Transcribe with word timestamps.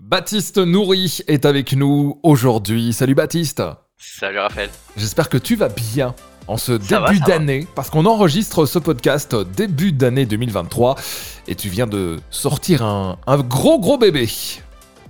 Baptiste 0.00 0.56
Nourri 0.56 1.18
est 1.28 1.44
avec 1.44 1.74
nous 1.74 2.18
aujourd'hui. 2.22 2.94
Salut 2.94 3.14
Baptiste. 3.14 3.62
Salut 3.98 4.38
Raphaël. 4.38 4.70
J'espère 4.96 5.28
que 5.28 5.36
tu 5.36 5.56
vas 5.56 5.68
bien 5.68 6.14
en 6.48 6.56
ce 6.56 6.80
Ça 6.80 7.02
début 7.02 7.20
d'année, 7.20 7.66
parce 7.74 7.90
qu'on 7.90 8.06
enregistre 8.06 8.64
ce 8.64 8.78
podcast 8.78 9.36
début 9.36 9.92
d'année 9.92 10.24
2023, 10.24 10.96
et 11.48 11.54
tu 11.54 11.68
viens 11.68 11.86
de 11.86 12.18
sortir 12.30 12.82
un, 12.82 13.18
un 13.26 13.38
gros 13.40 13.78
gros 13.78 13.98
bébé. 13.98 14.26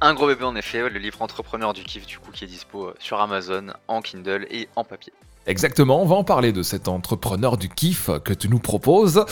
Un 0.00 0.14
gros 0.14 0.26
bébé 0.26 0.44
en 0.44 0.56
effet, 0.56 0.88
le 0.88 0.98
livre 0.98 1.20
Entrepreneur 1.20 1.74
du 1.74 1.82
kiff 1.82 2.06
du 2.06 2.18
coup 2.18 2.30
qui 2.32 2.44
est 2.44 2.48
dispo 2.48 2.86
euh, 2.86 2.94
sur 2.98 3.20
Amazon, 3.20 3.66
en 3.88 4.00
Kindle 4.00 4.46
et 4.50 4.70
en 4.74 4.84
papier. 4.84 5.12
Exactement, 5.46 6.00
on 6.02 6.06
va 6.06 6.16
en 6.16 6.24
parler 6.24 6.52
de 6.52 6.62
cet 6.62 6.88
entrepreneur 6.88 7.58
du 7.58 7.68
kiff 7.68 8.08
que 8.24 8.32
tu 8.32 8.48
nous 8.48 8.58
proposes. 8.58 9.26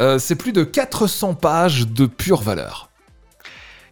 Euh, 0.00 0.18
C'est 0.18 0.36
plus 0.36 0.52
de 0.52 0.64
400 0.64 1.34
pages 1.34 1.86
de 1.86 2.06
pure 2.06 2.42
valeur. 2.42 2.90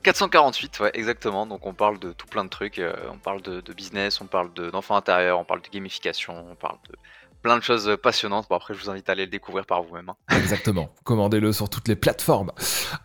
448, 0.05 0.81
ouais, 0.81 0.91
exactement. 0.95 1.47
Donc 1.47 1.67
on 1.67 1.75
parle 1.75 1.99
de 1.99 2.13
tout 2.13 2.27
plein 2.27 2.45
de 2.45 2.49
trucs. 2.51 2.79
euh, 2.79 2.95
on 3.13 3.19
parle 3.19 3.43
de, 3.43 3.61
business, 3.73 4.21
on 4.21 4.27
parle 4.27 4.53
de- 4.55 4.71
d'enfants 4.71 4.97
intérieurs, 4.97 5.41
on 5.41 5.45
parle 5.45 5.63
de 5.63 5.69
gamification, 5.69 6.35
on 6.51 6.55
parle 6.55 6.77
de 6.89 6.95
plein 7.43 7.59
de 7.59 7.63
choses 7.63 7.89
euh, 7.89 7.97
passionnantes. 7.97 8.47
Bon 8.49 8.57
après, 8.57 8.75
je 8.75 8.81
vous 8.83 8.89
invite 8.91 9.09
à 9.09 9.13
aller 9.13 9.25
le 9.25 9.31
découvrir 9.31 9.67
par 9.67 9.83
vous-même. 9.83 10.09
hein. 10.11 10.17
Exactement. 10.37 10.89
Commandez-le 11.05 11.53
sur 11.53 11.69
toutes 11.69 11.89
les 11.89 11.97
plateformes. 11.97 12.53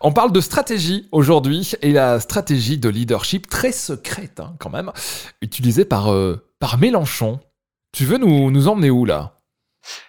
On 0.00 0.12
parle 0.12 0.32
de 0.32 0.40
stratégie 0.40 1.08
aujourd'hui 1.12 1.72
et 1.82 1.92
la 1.92 2.20
stratégie 2.20 2.78
de 2.78 2.88
leadership 2.88 3.48
très 3.48 3.72
secrète 3.72 4.38
hein, 4.40 4.54
quand 4.60 4.70
même, 4.70 4.92
utilisée 5.42 5.84
par, 5.84 6.12
euh, 6.12 6.46
par 6.60 6.78
Mélenchon. 6.78 7.40
Tu 7.92 8.04
veux 8.04 8.18
nous, 8.18 8.50
nous 8.50 8.68
emmener 8.68 8.90
où 8.90 9.04
là? 9.04 9.39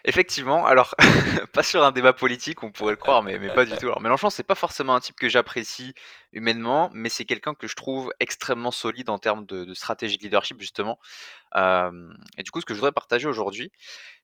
Effectivement, 0.06 0.66
alors 0.66 0.96
pas 1.54 1.64
sur 1.64 1.84
un 1.84 1.92
débat 1.92 2.14
politique, 2.14 2.64
on 2.64 2.72
pourrait 2.72 2.94
le 2.94 2.98
croire, 2.98 3.24
mais, 3.24 3.38
pas 3.50 3.66
du 3.66 3.76
tout. 3.78 3.86
Alors 3.86 4.02
Mélenchon, 4.02 4.30
c'est 4.30 4.44
pas 4.44 4.56
forcément 4.56 4.96
un 4.96 5.00
type 5.00 5.16
que 5.16 5.30
j'apprécie 5.30 5.94
humainement, 6.34 6.90
mais 6.94 7.10
c'est 7.10 7.26
quelqu'un 7.26 7.54
que 7.54 7.68
je 7.68 7.76
trouve 7.76 8.14
extrêmement 8.20 8.72
solide 8.72 9.10
en 9.10 9.20
termes 9.20 9.46
de, 9.46 9.74
stratégie 9.74 10.18
de 10.18 10.24
leadership 10.24 10.60
justement. 10.60 11.00
Euh, 11.56 12.14
et 12.38 12.44
du 12.44 12.52
coup, 12.52 12.62
ce 12.62 12.66
que 12.66 12.74
je 12.74 12.80
voudrais 12.80 12.92
partager 12.92 13.28
aujourd'hui, 13.28 13.72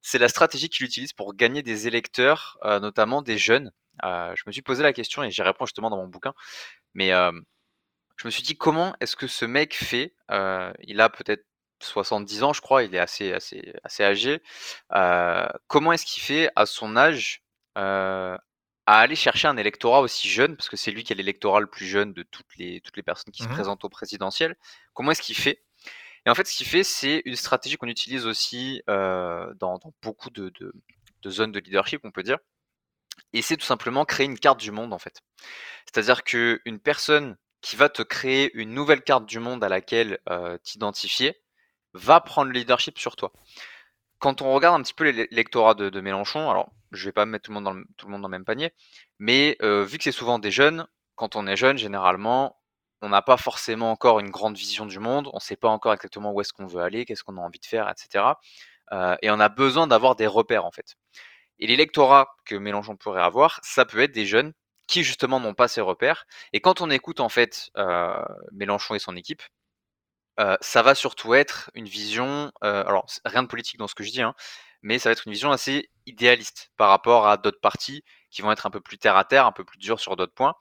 c'est 0.02 0.20
la 0.20 0.30
stratégie 0.30 0.70
qu'il 0.70 0.86
utilise 0.86 1.14
pour 1.14 1.36
gagner 1.36 1.64
des 1.64 1.88
électeurs, 1.88 2.58
euh, 2.64 2.80
notamment 2.80 3.22
des 3.22 3.38
jeunes. 3.38 3.72
Euh, 4.04 4.34
je 4.36 4.44
me 4.48 4.52
suis 4.52 4.62
posé 4.62 4.84
la 4.84 4.94
question 4.94 5.24
et 5.24 5.32
j'y 5.32 5.42
réponds 5.42 5.66
justement 5.66 5.90
dans 5.90 5.98
mon 5.98 6.08
bouquin, 6.08 6.34
mais 6.94 7.10
je 7.10 8.26
me 8.26 8.32
suis 8.32 8.44
dit 8.44 8.58
comment 8.58 8.96
est-ce 9.00 9.16
que 9.16 9.28
ce 9.28 9.46
mec 9.46 9.76
fait 9.76 10.14
Il 10.84 11.02
a 11.02 11.10
peut-être 11.10 11.46
70 11.84 12.44
ans, 12.44 12.54
je 12.54 12.62
crois, 12.62 12.84
il 12.84 12.94
est 12.96 13.00
assez, 13.00 13.34
assez, 13.34 13.74
assez 13.84 14.04
âgé. 14.04 14.42
Euh, 14.96 15.48
comment 15.68 15.92
est-ce 15.94 16.06
qu'il 16.06 16.24
fait 16.24 16.50
à 16.56 16.66
son 16.66 16.96
âge 16.98 17.44
euh, 17.78 18.38
à 18.86 19.00
aller 19.00 19.16
chercher 19.16 19.48
un 19.48 19.58
électorat 19.58 20.02
aussi 20.02 20.30
jeune, 20.30 20.56
parce 20.56 20.70
que 20.70 20.78
c'est 20.78 20.92
lui 20.92 21.04
qui 21.04 21.14
est 21.14 21.16
l'électorat 21.16 21.60
le 21.60 21.68
plus 21.68 21.86
jeune 21.86 22.14
de 22.14 22.24
toutes 22.24 22.56
les, 22.58 22.82
toutes 22.82 22.98
les 22.98 23.04
personnes 23.04 23.32
qui 23.34 23.44
se 23.44 23.48
Mhm. 23.48 23.54
présentent 23.54 23.84
au 23.86 23.90
présidentiel. 23.90 24.56
Comment 24.94 25.12
est-ce 25.12 25.22
qu'il 25.22 25.36
fait? 25.38 25.62
Et 26.26 26.30
en 26.30 26.36
fait, 26.36 26.48
ce 26.48 26.56
qu'il 26.58 26.68
fait, 26.68 26.84
c'est 26.84 27.22
une 27.26 27.36
stratégie 27.36 27.78
qu'on 27.78 27.88
utilise 27.88 28.26
aussi 28.26 28.82
euh, 28.90 29.54
dans, 29.56 29.78
dans 29.80 29.94
beaucoup 30.02 30.30
de, 30.30 30.50
de- 30.60 30.74
de 31.24 31.30
zones 31.30 31.52
de 31.52 31.60
leadership, 31.60 32.02
on 32.04 32.12
peut 32.12 32.24
dire. 32.24 32.38
Et 33.34 33.42
c'est 33.42 33.58
tout 33.58 33.66
simplement 33.66 34.06
créer 34.06 34.26
une 34.26 34.40
carte 34.40 34.60
du 34.60 34.72
monde, 34.72 34.94
en 34.94 35.00
fait. 35.00 35.22
C'est-à-dire 35.86 36.24
qu'une 36.24 36.80
personne 36.84 37.38
qui 37.62 37.76
va 37.76 37.90
te 37.90 38.02
créer 38.04 38.52
une 38.56 38.74
nouvelle 38.74 39.02
carte 39.04 39.26
du 39.26 39.40
monde 39.40 39.64
à 39.64 39.70
laquelle 39.70 40.20
euh, 40.30 40.58
t'identifier 40.60 41.42
va 41.98 42.22
prendre 42.22 42.52
le 42.52 42.60
leadership 42.60 42.98
sur 43.00 43.16
toi 43.16 43.32
quand 44.20 44.42
on 44.42 44.54
regarde 44.54 44.80
un 44.80 44.84
petit 44.84 44.94
peu 44.94 45.06
l'é- 45.10 45.28
l'électorat 45.30 45.74
de, 45.76 45.90
de 45.90 46.02
Mélenchon, 46.02 46.50
alors 46.50 46.72
je 46.92 47.06
vais 47.06 47.12
pas 47.12 47.26
mettre 47.26 47.46
tout 47.46 47.52
le 47.52 47.56
monde 47.56 47.66
dans 47.66 47.74
le, 47.74 47.86
tout 47.98 48.08
le, 48.08 48.12
monde 48.12 48.22
dans 48.22 48.28
le 48.28 48.32
même 48.32 48.46
panier, 48.46 48.72
mais 49.20 49.58
euh, 49.62 49.84
vu 49.84 49.98
que 49.98 50.04
c'est 50.04 50.12
souvent 50.12 50.40
des 50.40 50.52
jeunes, 50.52 50.88
quand 51.16 51.36
on 51.36 51.48
est 51.48 51.58
jeune, 51.58 51.78
généralement, 51.78 52.60
on 53.02 53.10
n'a 53.10 53.22
pas 53.22 53.38
forcément 53.38 53.92
encore 53.92 54.20
une 54.20 54.30
grande 54.30 54.58
vision 54.58 54.86
du 54.86 55.00
monde, 55.00 55.30
on 55.34 55.38
ne 55.38 55.42
sait 55.42 55.56
pas 55.56 55.70
encore 55.70 55.94
exactement 55.94 56.32
où 56.34 56.42
est-ce 56.42 56.54
qu'on 56.54 56.66
veut 56.66 56.82
aller, 56.82 57.06
qu'est-ce 57.06 57.24
qu'on 57.24 57.38
a 57.38 57.42
envie 57.42 57.60
de 57.60 57.66
faire, 57.66 57.90
etc. 57.90 58.26
Euh, 58.94 59.16
et 59.22 59.30
on 59.30 59.40
a 59.40 59.50
besoin 59.50 59.88
d'avoir 59.88 60.16
des 60.16 60.28
repères 60.28 60.66
en 60.66 60.72
fait. 60.72 60.96
Et 61.60 61.68
l'électorat 61.68 62.36
que 62.46 62.56
Mélenchon 62.56 62.96
pourrait 62.98 63.22
avoir, 63.22 63.60
ça 63.64 63.86
peut 63.86 64.00
être 64.02 64.12
des 64.14 64.26
jeunes 64.26 64.54
qui 64.88 65.04
justement 65.04 65.40
n'ont 65.40 65.54
pas 65.54 65.68
ces 65.68 65.82
repères. 65.82 66.26
Et 66.54 66.62
quand 66.62 66.82
on 66.82 66.90
écoute 66.90 67.20
en 67.20 67.30
fait 67.30 67.70
euh, 67.78 68.24
Mélenchon 68.52 68.96
et 68.96 69.00
son 69.00 69.16
équipe, 69.16 69.44
ça 70.62 70.82
va 70.82 70.96
surtout 70.96 71.34
être 71.34 71.72
une 71.74 71.88
vision, 71.88 72.52
alors 72.62 73.08
rien 73.26 73.44
de 73.44 73.48
politique 73.48 73.78
dans 73.78 73.88
ce 73.88 73.96
que 73.96 74.04
je 74.04 74.12
dis, 74.12 74.22
hein, 74.22 74.36
mais 74.82 75.00
ça 75.00 75.10
va 75.10 75.14
être 75.14 75.26
une 75.26 75.34
vision 75.34 75.52
assez 75.52 75.90
idéaliste 76.06 76.72
par 76.78 76.90
rapport 76.90 77.28
à 77.28 77.38
d'autres 77.38 77.60
partis 77.60 78.04
qui 78.30 78.42
vont 78.42 78.52
être 78.52 78.66
un 78.66 78.70
peu 78.70 78.82
plus 78.82 78.98
terre 78.98 79.18
à 79.18 79.26
terre, 79.26 79.46
un 79.46 79.52
peu 79.52 79.64
plus 79.64 79.80
durs 79.80 80.00
sur 80.00 80.16
d'autres 80.16 80.34
points. 80.34 80.56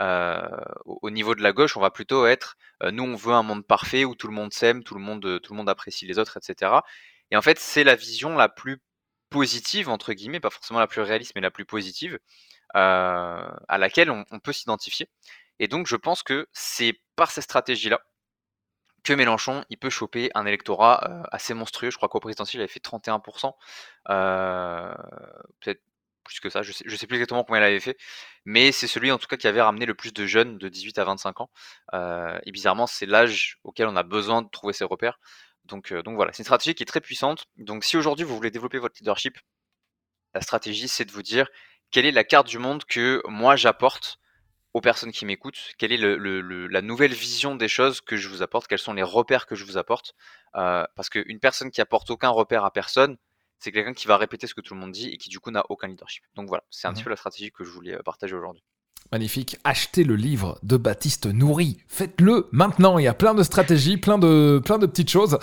Au, 0.00 0.98
au 1.02 1.10
niveau 1.10 1.34
de 1.34 1.42
la 1.42 1.52
gauche, 1.52 1.76
on 1.76 1.80
va 1.80 1.90
plutôt 1.90 2.26
être, 2.26 2.56
nous 2.82 3.04
on 3.04 3.14
veut 3.16 3.34
un 3.34 3.42
monde 3.42 3.66
parfait 3.66 4.04
où 4.04 4.14
tout 4.14 4.26
le 4.26 4.34
monde 4.34 4.52
s'aime, 4.52 4.82
tout 4.82 4.94
le 4.94 5.00
monde, 5.00 5.40
tout 5.42 5.52
le 5.52 5.56
monde 5.56 5.68
apprécie 5.68 6.06
les 6.06 6.18
autres, 6.18 6.36
etc. 6.36 6.72
Et 7.30 7.36
en 7.36 7.42
fait, 7.42 7.58
c'est 7.58 7.84
la 7.84 7.94
vision 7.94 8.36
la 8.36 8.48
plus 8.48 8.82
positive 9.30 9.88
entre 9.88 10.12
guillemets, 10.12 10.40
pas 10.40 10.50
forcément 10.50 10.80
la 10.80 10.86
plus 10.88 11.00
réaliste, 11.00 11.32
mais 11.34 11.40
la 11.40 11.50
plus 11.50 11.64
positive, 11.64 12.18
à 12.74 13.78
laquelle 13.78 14.10
on, 14.10 14.24
peut 14.40 14.52
s'identifier. 14.52 15.08
Et 15.58 15.68
donc, 15.68 15.86
je 15.86 15.96
pense 15.96 16.22
que 16.22 16.48
c'est 16.52 16.94
par 17.16 17.30
ces 17.30 17.42
stratégies-là 17.42 18.00
que 19.04 19.12
Mélenchon, 19.12 19.64
il 19.70 19.78
peut 19.78 19.90
choper 19.90 20.30
un 20.34 20.46
électorat 20.46 21.00
euh, 21.08 21.22
assez 21.32 21.54
monstrueux. 21.54 21.90
Je 21.90 21.96
crois 21.96 22.08
qu'au 22.08 22.20
présidentiel, 22.20 22.60
il 22.60 22.62
avait 22.62 22.72
fait 22.72 22.80
31%. 22.80 23.56
euh, 24.10 24.94
Peut-être 25.60 25.82
plus 26.24 26.40
que 26.40 26.50
ça. 26.50 26.62
Je 26.62 26.72
sais, 26.72 26.84
je 26.86 26.96
sais 26.96 27.06
plus 27.06 27.16
exactement 27.16 27.44
combien 27.44 27.60
il 27.62 27.64
avait 27.64 27.80
fait. 27.80 27.96
Mais 28.44 28.72
c'est 28.72 28.86
celui, 28.86 29.10
en 29.12 29.18
tout 29.18 29.26
cas, 29.26 29.36
qui 29.36 29.46
avait 29.48 29.62
ramené 29.62 29.86
le 29.86 29.94
plus 29.94 30.12
de 30.12 30.26
jeunes 30.26 30.58
de 30.58 30.68
18 30.68 30.98
à 30.98 31.04
25 31.04 31.40
ans. 31.40 31.50
Euh, 31.94 32.38
et 32.44 32.52
bizarrement, 32.52 32.86
c'est 32.86 33.06
l'âge 33.06 33.58
auquel 33.64 33.88
on 33.88 33.96
a 33.96 34.02
besoin 34.02 34.42
de 34.42 34.48
trouver 34.50 34.72
ses 34.72 34.84
repères. 34.84 35.18
Donc, 35.64 35.92
donc 35.92 36.16
voilà, 36.16 36.32
c'est 36.32 36.40
une 36.40 36.44
stratégie 36.46 36.74
qui 36.74 36.82
est 36.82 36.86
très 36.86 37.00
puissante. 37.00 37.46
Donc 37.56 37.84
si 37.84 37.96
aujourd'hui, 37.96 38.24
vous 38.24 38.34
voulez 38.36 38.50
développer 38.50 38.78
votre 38.78 38.96
leadership, 39.00 39.38
la 40.34 40.40
stratégie, 40.40 40.88
c'est 40.88 41.04
de 41.04 41.12
vous 41.12 41.22
dire 41.22 41.48
quelle 41.90 42.06
est 42.06 42.12
la 42.12 42.24
carte 42.24 42.46
du 42.46 42.58
monde 42.58 42.84
que 42.84 43.22
moi 43.28 43.56
j'apporte 43.56 44.18
aux 44.74 44.80
personnes 44.80 45.10
qui 45.12 45.24
m'écoutent, 45.26 45.58
quelle 45.78 45.90
est 45.92 45.96
le- 45.96 46.16
le- 46.16 46.40
le- 46.40 46.66
la 46.68 46.80
nouvelle 46.82 47.12
vision 47.12 47.56
des 47.56 47.68
choses 47.68 48.00
que 48.00 48.16
je 48.16 48.28
vous 48.28 48.42
apporte, 48.42 48.68
quels 48.68 48.78
sont 48.78 48.92
les 48.92 49.02
repères 49.02 49.46
que 49.46 49.54
je 49.56 49.64
vous 49.64 49.78
apporte. 49.78 50.14
Euh, 50.56 50.84
parce 50.96 51.08
qu'une 51.10 51.40
personne 51.40 51.70
qui 51.70 51.80
apporte 51.80 52.10
aucun 52.10 52.28
repère 52.28 52.64
à 52.64 52.72
personne, 52.72 53.16
c'est 53.58 53.72
quelqu'un 53.72 53.92
qui 53.94 54.06
va 54.06 54.16
répéter 54.16 54.46
ce 54.46 54.54
que 54.54 54.60
tout 54.60 54.74
le 54.74 54.80
monde 54.80 54.92
dit 54.92 55.08
et 55.08 55.16
qui 55.16 55.28
du 55.28 55.40
coup 55.40 55.50
n'a 55.50 55.64
aucun 55.68 55.88
leadership. 55.88 56.22
Donc 56.34 56.48
voilà, 56.48 56.62
c'est 56.70 56.86
un 56.88 56.92
petit 56.92 57.02
peu 57.02 57.10
la 57.10 57.16
stratégie 57.16 57.50
que 57.50 57.64
je 57.64 57.70
voulais 57.70 57.94
euh, 57.94 58.02
partager 58.04 58.34
aujourd'hui. 58.34 58.62
Magnifique. 59.12 59.56
Achetez 59.64 60.04
le 60.04 60.14
livre 60.14 60.58
de 60.62 60.76
Baptiste 60.76 61.26
Nourri. 61.26 61.78
Faites-le 61.88 62.48
maintenant. 62.52 62.98
Il 62.98 63.04
y 63.04 63.08
a 63.08 63.14
plein 63.14 63.34
de 63.34 63.42
stratégies, 63.42 63.96
plein 63.96 64.18
de, 64.18 64.60
plein 64.64 64.78
de 64.78 64.86
petites 64.86 65.10
choses. 65.10 65.38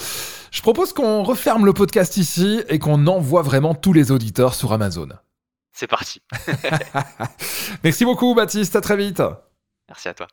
Je 0.51 0.61
propose 0.61 0.93
qu'on 0.93 1.23
referme 1.23 1.65
le 1.65 1.73
podcast 1.73 2.15
ici 2.17 2.61
et 2.69 2.79
qu'on 2.79 3.07
envoie 3.07 3.41
vraiment 3.41 3.75
tous 3.75 3.93
les 3.93 4.11
auditeurs 4.11 4.53
sur 4.55 4.71
Amazon. 4.71 5.09
C'est 5.77 5.85
parti. 5.85 6.23
Merci 7.83 8.03
beaucoup 8.03 8.33
Baptiste, 8.33 8.75
à 8.75 8.81
très 8.81 8.97
vite. 8.97 9.21
Merci 9.87 10.09
à 10.09 10.15
toi. 10.15 10.27